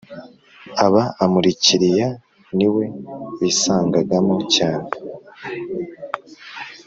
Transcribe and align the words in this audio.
aba 0.85 1.03
umukiriya 1.25 2.07
niwe 2.57 2.85
bisangagamo 3.39 4.35
cyane. 4.55 4.89